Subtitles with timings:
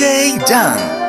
[0.00, 0.99] Day done.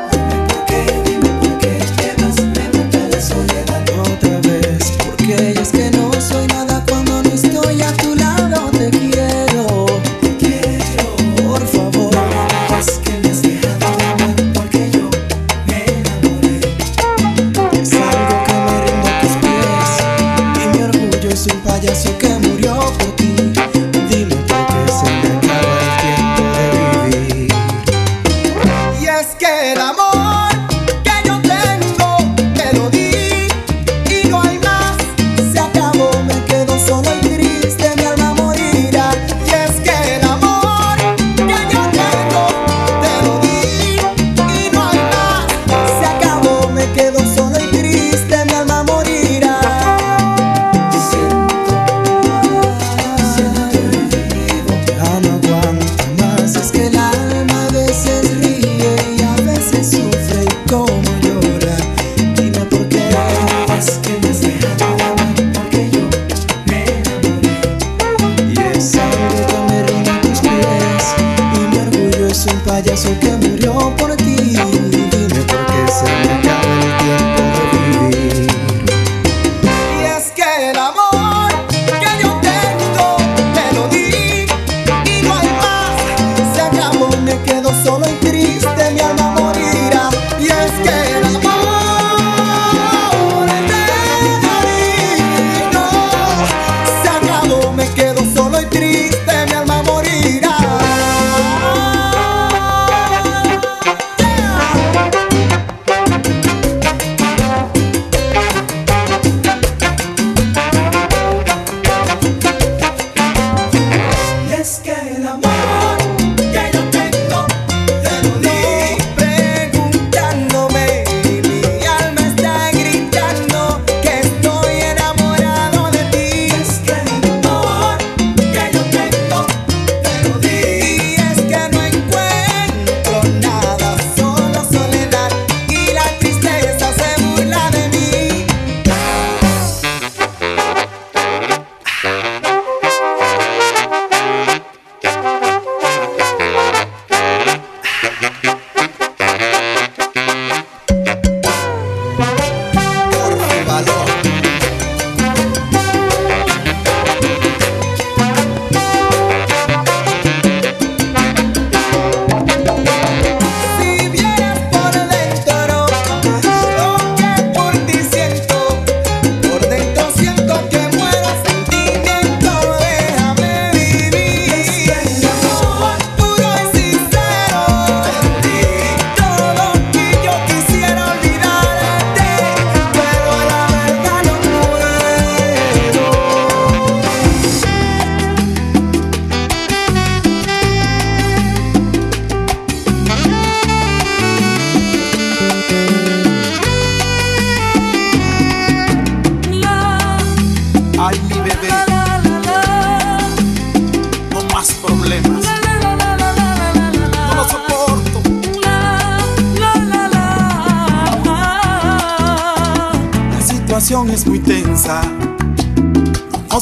[214.11, 215.37] Jan.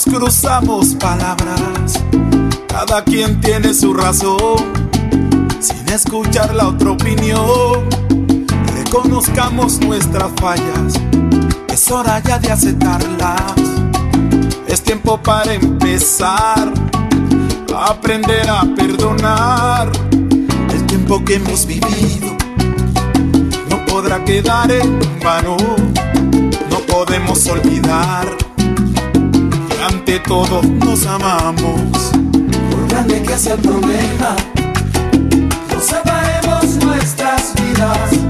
[0.06, 2.00] cruzamos palabras,
[2.68, 4.72] cada quien tiene su razón,
[5.60, 7.90] sin escuchar la otra opinión.
[8.76, 10.94] Reconozcamos nuestras fallas,
[11.74, 13.54] es hora ya de aceptarlas.
[14.68, 16.72] Es tiempo para empezar
[17.76, 19.92] a aprender a perdonar.
[20.72, 22.38] El tiempo que hemos vivido
[23.72, 25.99] no podrá quedar en vano, no
[27.06, 28.28] podemos olvidar
[29.90, 32.12] ante todo nos amamos.
[32.72, 34.36] Por grande que sea el problema,
[35.74, 38.29] no separemos nuestras vidas.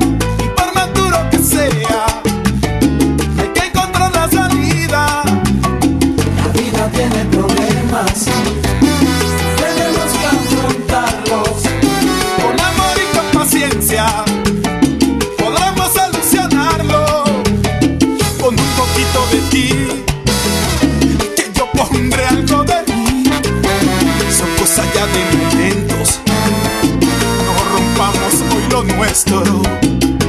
[29.10, 29.62] Lo nuestro.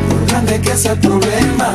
[0.08, 1.74] Por grande que sea el problema,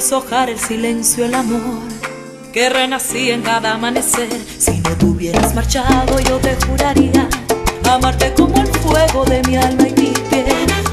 [0.00, 1.82] deshojar el silencio, el amor
[2.54, 4.30] que renací en cada amanecer.
[4.58, 7.28] Si no tuvieras marchado, yo te juraría
[7.86, 10.46] amarte como el fuego de mi alma y mi piel.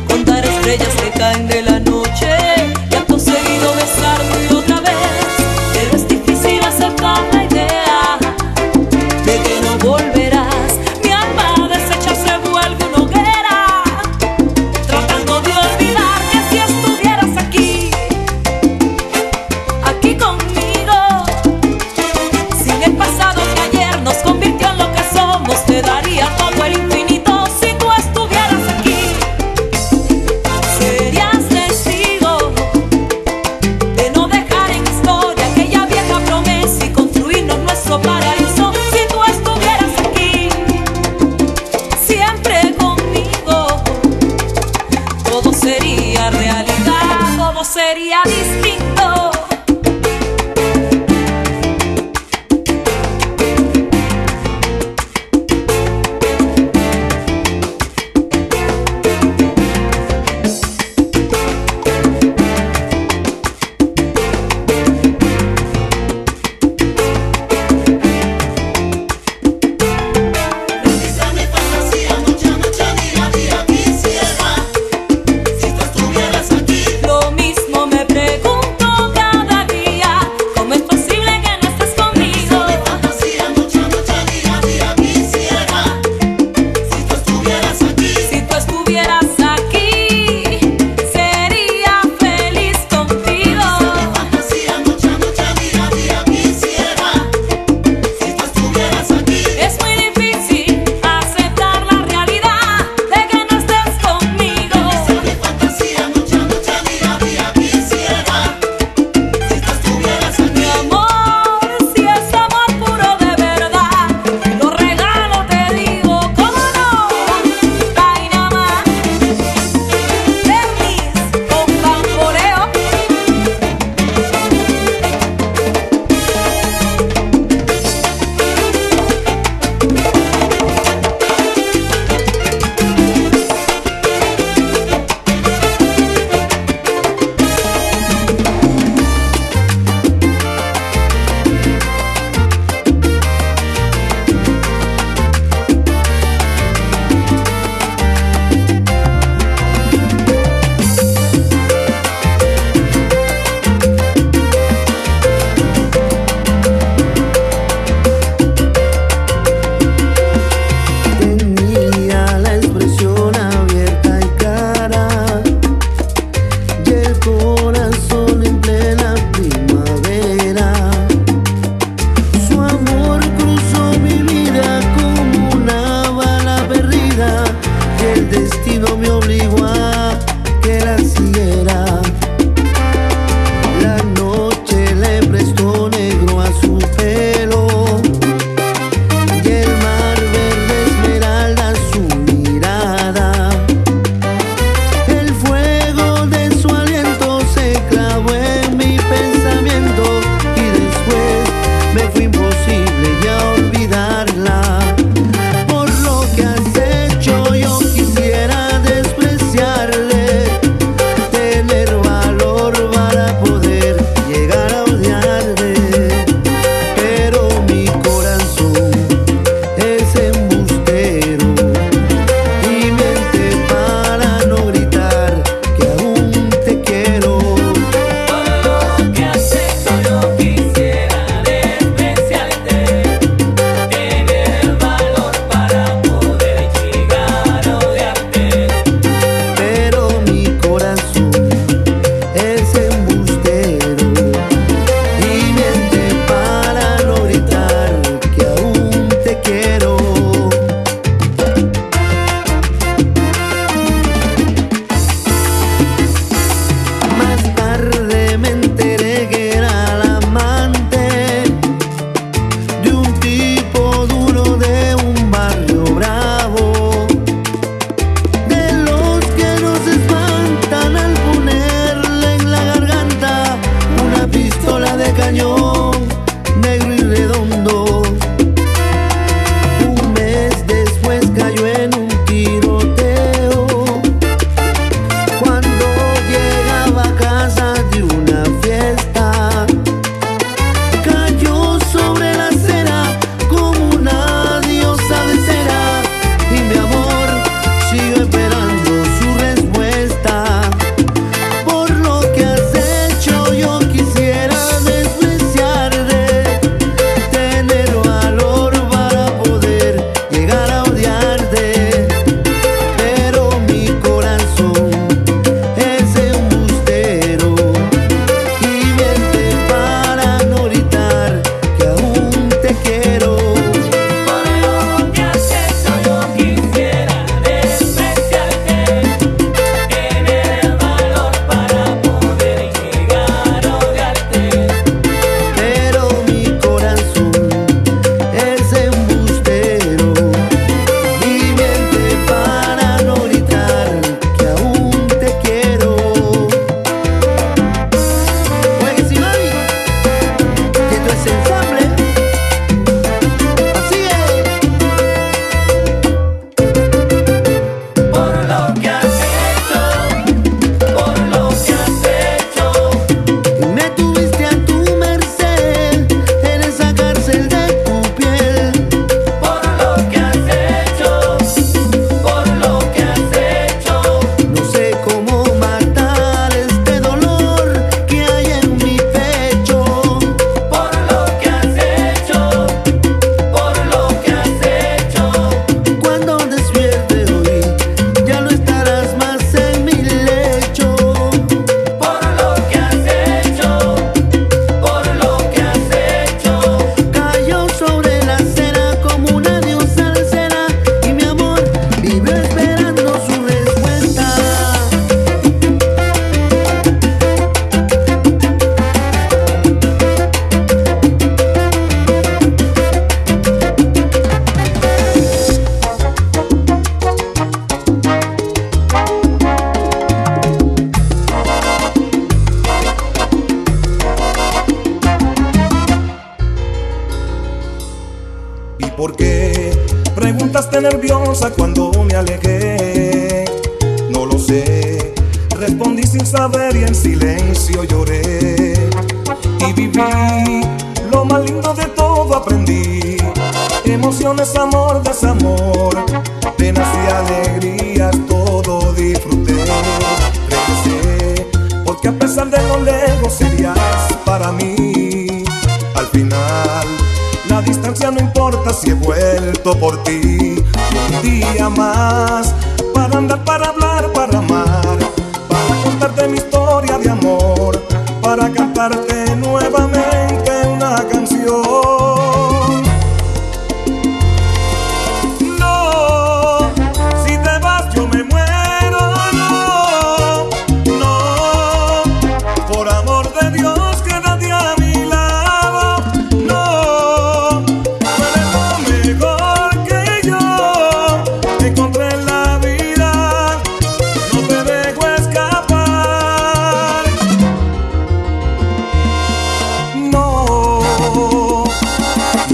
[0.09, 2.35] Contar estrellas que caen de la noche
[2.91, 3.96] y acto seguido besarme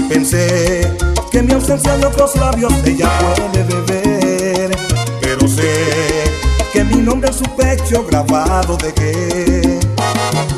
[0.08, 0.92] Pensé
[1.30, 4.76] que mi ausencia de otros labios ella puede beber,
[5.20, 6.24] pero sé
[6.72, 9.78] que mi nombre en su pecho grabado dejé.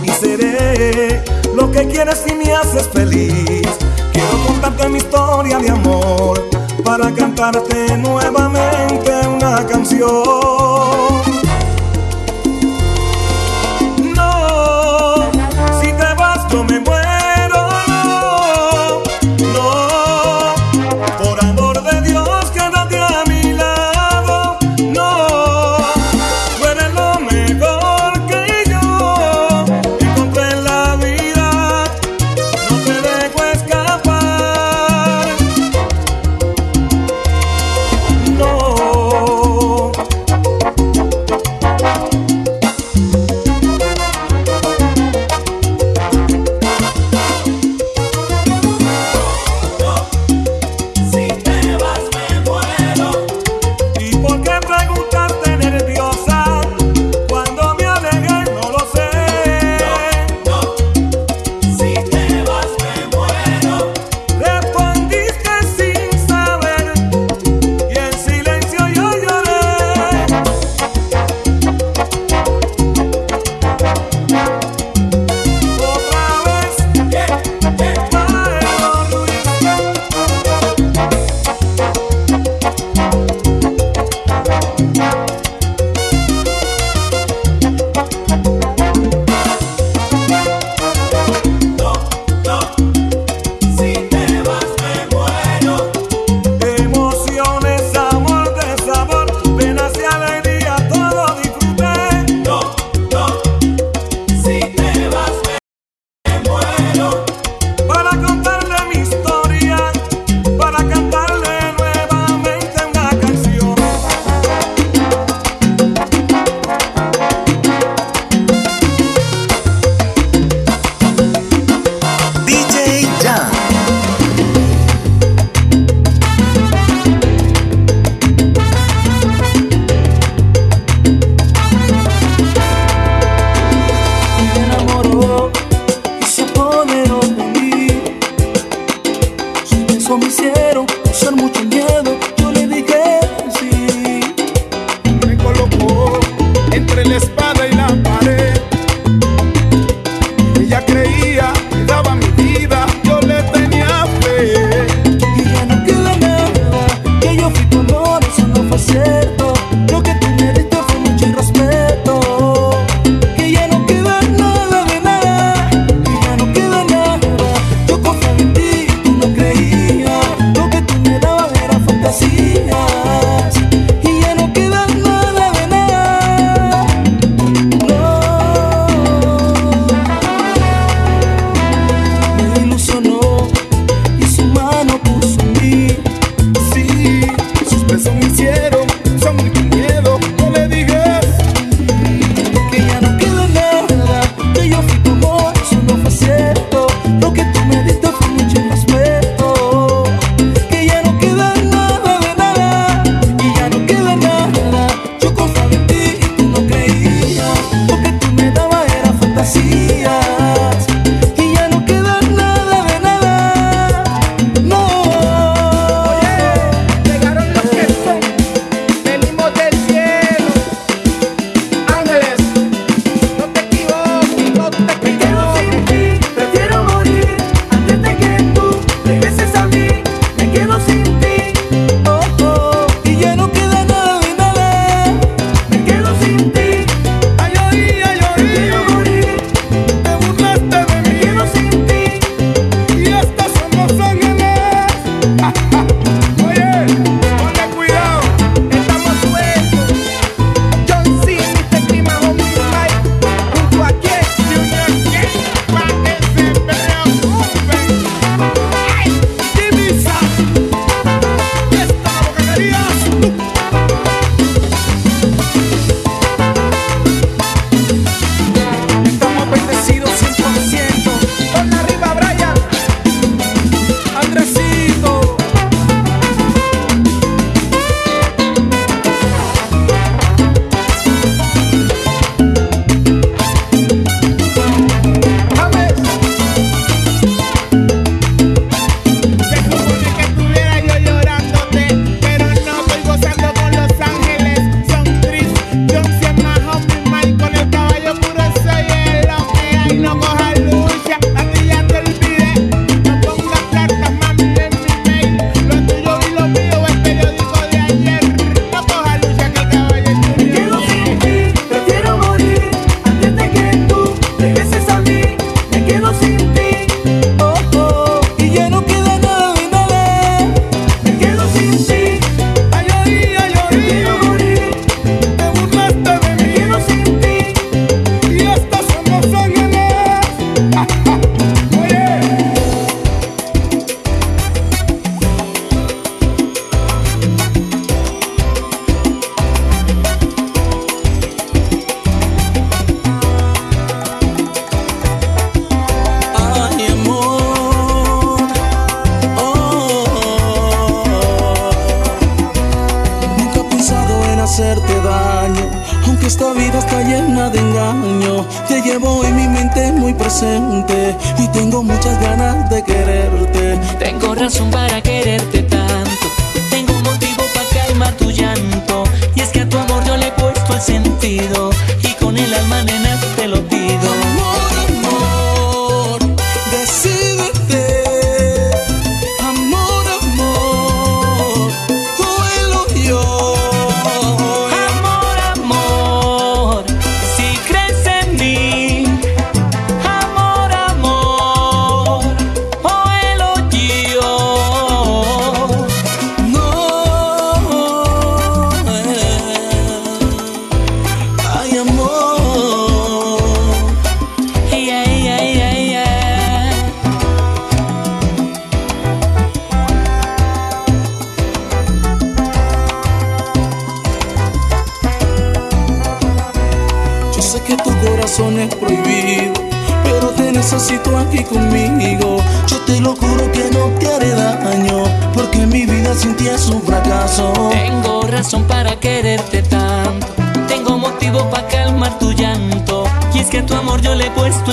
[0.02, 1.22] Y seré
[1.54, 3.68] lo que quieres si me haces feliz.
[4.12, 6.42] Quiero contarte mi historia de amor
[6.84, 11.15] para cantarte nuevamente una canción.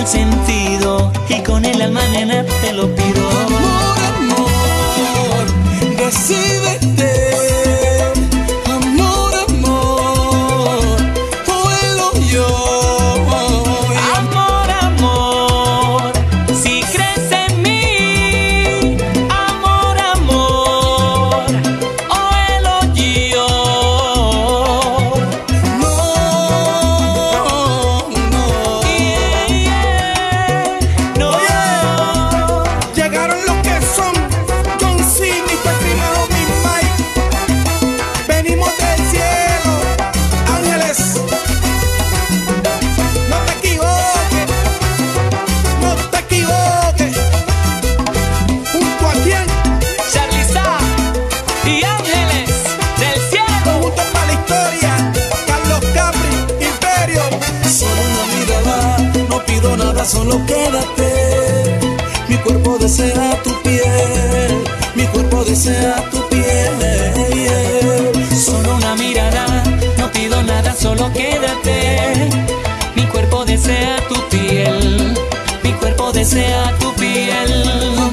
[0.04, 0.53] dulce.
[60.34, 61.80] solo quédate.
[62.28, 64.64] Mi cuerpo desea tu piel,
[64.96, 68.12] mi cuerpo desea tu piel.
[68.36, 69.64] Solo una mirada,
[69.98, 72.30] no pido nada, solo quédate.
[72.96, 75.14] Mi cuerpo desea tu piel,
[75.64, 78.13] mi cuerpo desea tu piel.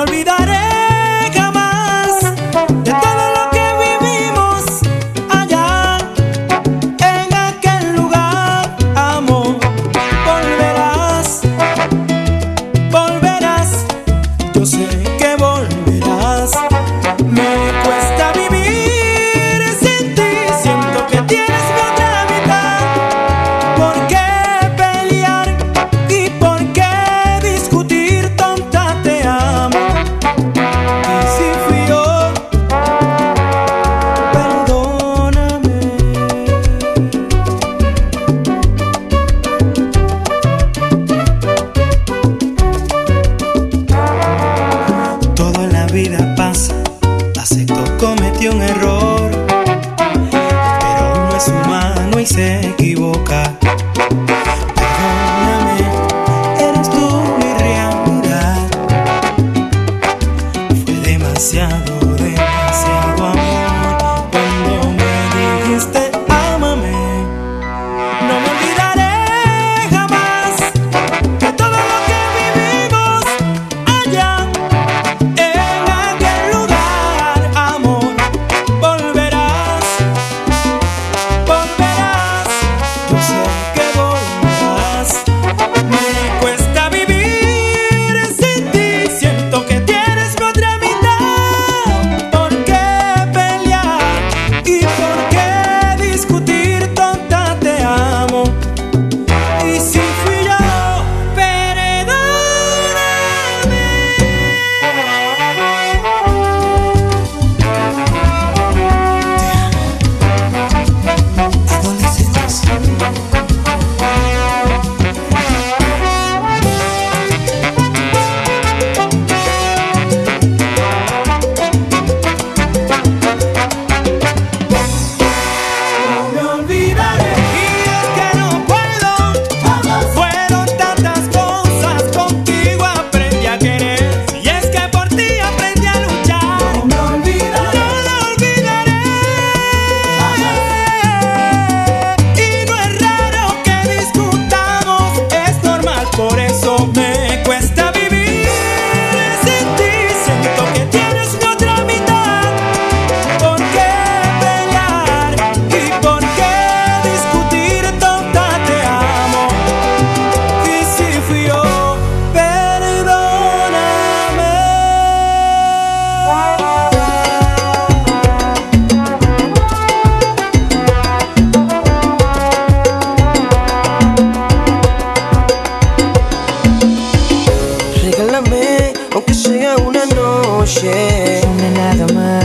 [0.00, 0.59] olvidaré.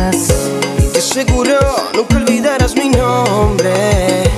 [0.05, 0.27] más.
[0.99, 1.59] Seguro
[1.93, 4.34] nunca olvidarás mi nombre.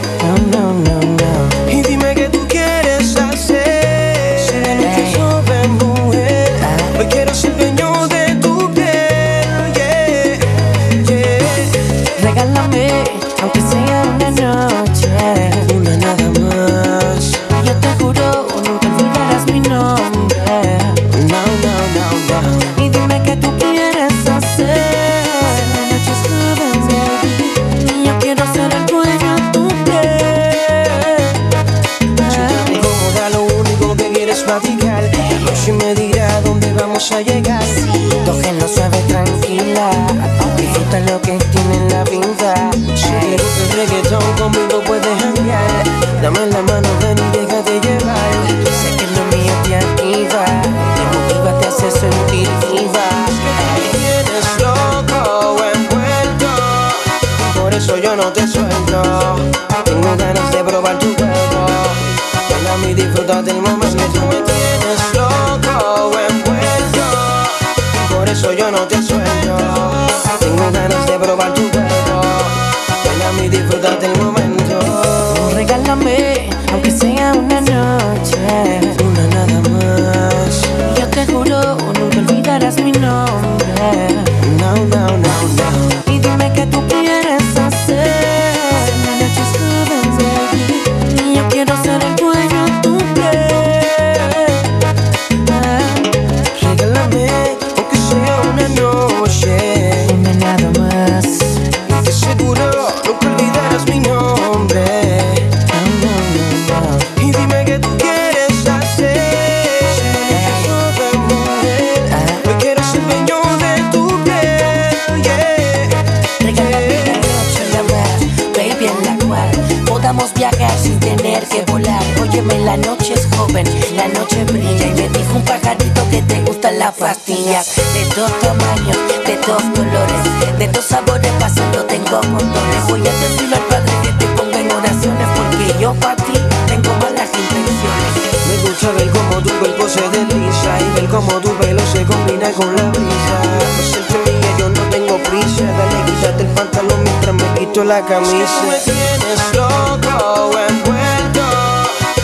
[147.99, 148.61] la camisa.
[148.69, 151.45] me tienes loco oh, envuelto,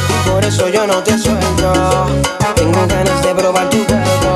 [0.09, 1.73] y por eso yo no te suelto.
[2.55, 4.35] Tengo ganas de probar tu cuerpo.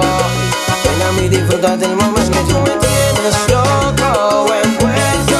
[0.83, 2.31] Ven a mí disfruta del momento.
[2.31, 5.39] que tú me tienes loco oh, envuelto,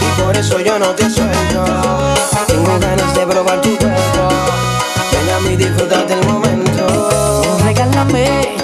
[0.00, 1.64] y por eso yo no te suelto.
[2.46, 4.28] Tengo ganas de probar tu cuerpo.
[5.12, 7.42] Ven a mí disfruta del momento.
[7.64, 8.59] Regálame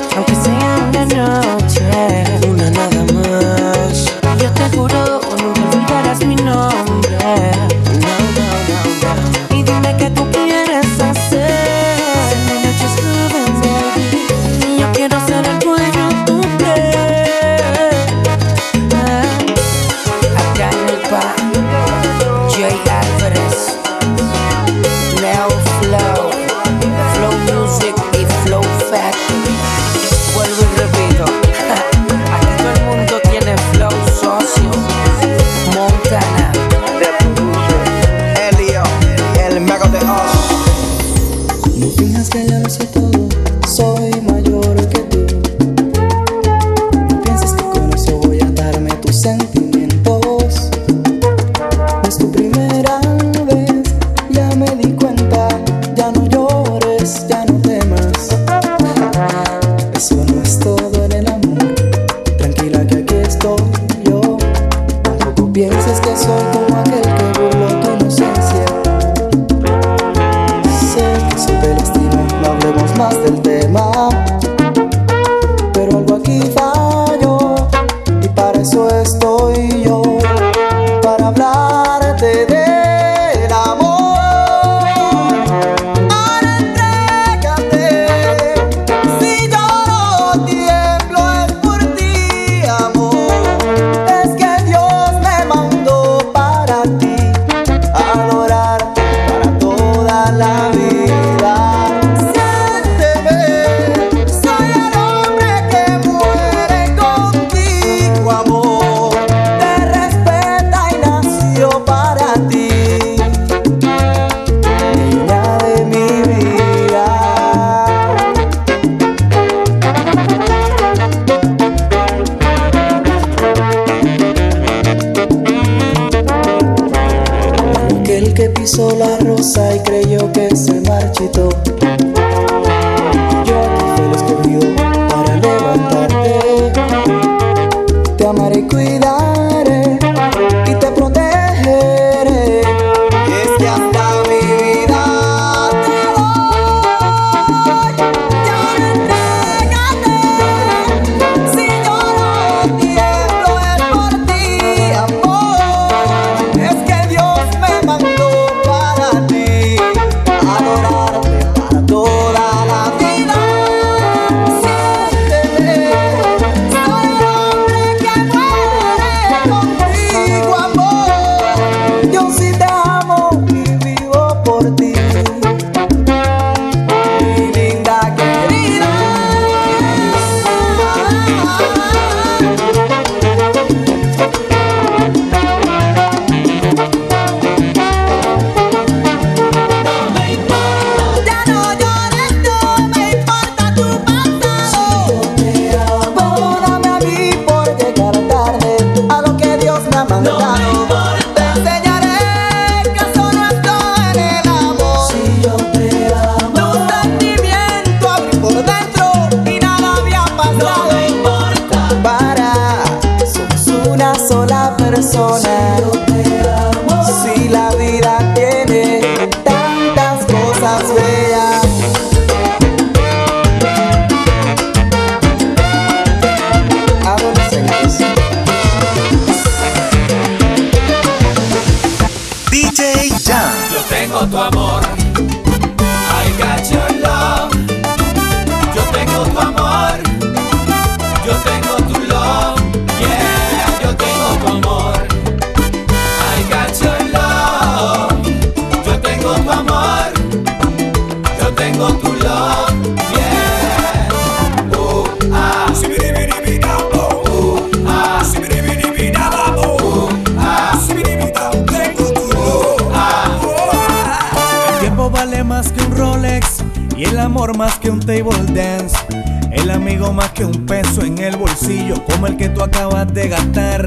[273.17, 273.87] de gastar.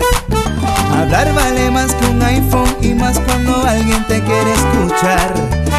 [0.92, 5.36] Hablar vale más que un iPhone y más cuando alguien te quiere escuchar.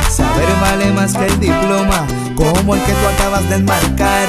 [0.09, 4.29] Saber vale más que el diploma como el que tú acabas de enmarcar.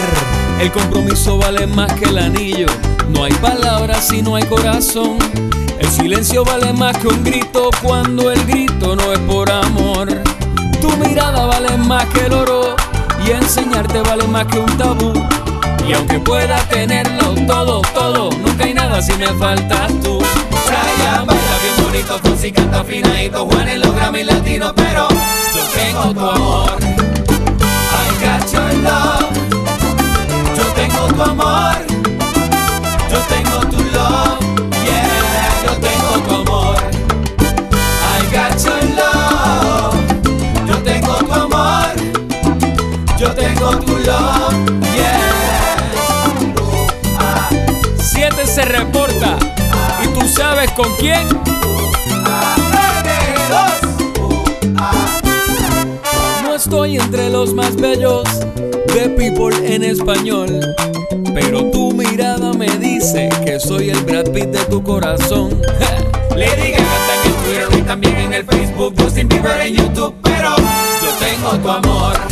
[0.59, 2.65] El compromiso vale más que el anillo.
[3.09, 5.19] No hay palabras si no hay corazón.
[5.77, 10.09] El silencio vale más que un grito cuando el grito no es por amor.
[10.81, 12.75] Tu mirada vale más que el oro
[13.23, 15.40] y enseñarte vale más que un tabú.
[15.87, 20.19] Y aunque pueda tenerlo todo, todo, nunca hay nada si me faltas tú.
[20.65, 26.13] Brian baila bien bonito, Fonsi canta finadito, Juan en los Grammy latinos, pero yo tengo
[26.13, 26.77] tu amor.
[27.93, 29.29] I got your love.
[30.55, 31.90] Yo tengo tu amor.
[50.61, 51.27] Sabes con quién.
[56.43, 58.23] No estoy entre los más bellos
[58.93, 60.75] de People en español.
[61.33, 65.49] Pero tu mirada me dice que soy el Brad Pitt de tu corazón.
[66.35, 70.13] Lady Gaga está en el Twitter y también en el Facebook, Justin Bieber en YouTube,
[70.21, 72.30] pero yo tengo tu amor.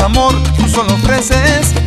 [0.00, 1.77] Amor, tú solo ofreces.